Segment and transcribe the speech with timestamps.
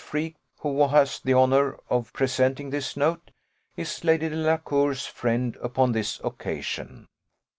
[0.03, 3.29] Freke, who has the honour of presenting this note,
[3.77, 7.07] is Lady Delacour's friend upon this occasion.